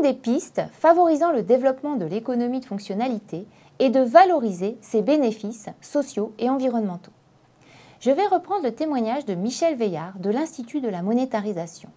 [0.00, 3.46] des pistes favorisant le développement de l'économie de fonctionnalité
[3.78, 7.12] et de valoriser ses bénéfices sociaux et environnementaux.
[8.00, 11.90] Je vais reprendre le témoignage de Michel Veillard de l'Institut de la monétarisation.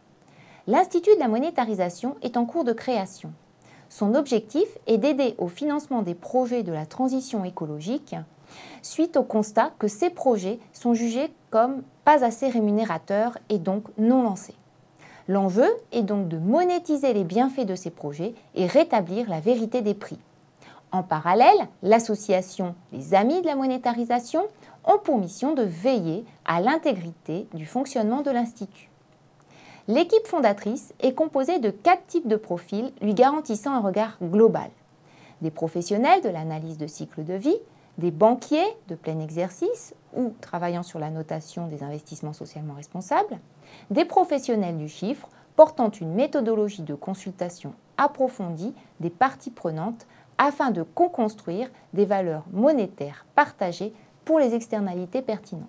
[0.68, 3.32] L'Institut de la monétarisation est en cours de création.
[3.90, 8.16] Son objectif est d'aider au financement des projets de la transition écologique
[8.82, 14.24] suite au constat que ces projets sont jugés comme pas assez rémunérateurs et donc non
[14.24, 14.56] lancés.
[15.28, 19.94] L'enjeu est donc de monétiser les bienfaits de ces projets et rétablir la vérité des
[19.94, 20.20] prix.
[20.92, 24.46] En parallèle, l'association Les Amis de la monétarisation
[24.86, 28.90] ont pour mission de veiller à l'intégrité du fonctionnement de l'Institut.
[29.88, 34.70] L'équipe fondatrice est composée de quatre types de profils lui garantissant un regard global.
[35.42, 37.58] Des professionnels de l'analyse de cycle de vie,
[37.98, 43.40] des banquiers de plein exercice ou travaillant sur la notation des investissements socialement responsables,
[43.90, 50.84] des professionnels du chiffre portant une méthodologie de consultation approfondie des parties prenantes afin de
[50.84, 53.94] co-construire des valeurs monétaires partagées
[54.26, 55.68] pour les externalités pertinentes.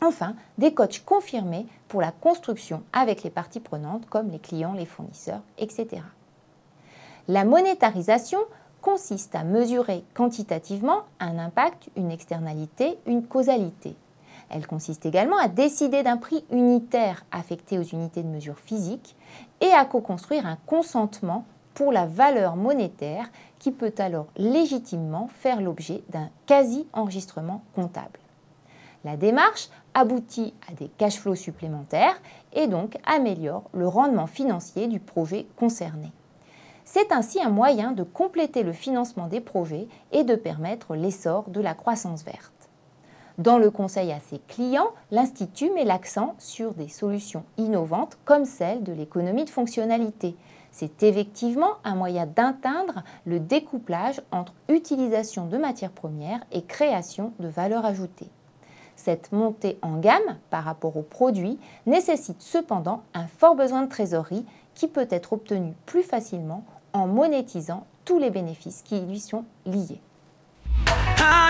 [0.00, 4.86] Enfin, des coachs confirmés pour la construction avec les parties prenantes comme les clients, les
[4.86, 6.02] fournisseurs, etc.
[7.26, 8.38] La monétarisation
[8.80, 13.96] consiste à mesurer quantitativement un impact, une externalité, une causalité.
[14.50, 19.16] Elle consiste également à décider d'un prix unitaire affecté aux unités de mesure physique
[19.60, 26.02] et à co-construire un consentement pour la valeur monétaire qui peut alors légitimement faire l'objet
[26.10, 28.18] d'un quasi-enregistrement comptable.
[29.04, 32.20] La démarche aboutit à des cash flows supplémentaires
[32.52, 36.10] et donc améliore le rendement financier du projet concerné.
[36.90, 41.60] C'est ainsi un moyen de compléter le financement des projets et de permettre l'essor de
[41.60, 42.70] la croissance verte.
[43.36, 48.84] Dans le conseil à ses clients, l'Institut met l'accent sur des solutions innovantes comme celle
[48.84, 50.34] de l'économie de fonctionnalité.
[50.72, 57.48] C'est effectivement un moyen d'atteindre le découplage entre utilisation de matières premières et création de
[57.48, 58.30] valeur ajoutée.
[58.96, 64.46] Cette montée en gamme par rapport aux produits nécessite cependant un fort besoin de trésorerie
[64.74, 70.00] qui peut être obtenu plus facilement en monétisant tous les bénéfices qui lui sont liés.
[71.18, 71.48] Ah